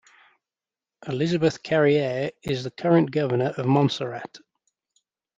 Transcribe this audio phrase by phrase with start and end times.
[1.07, 4.39] Elizabeth Carriere is the current Governor of Montserrat.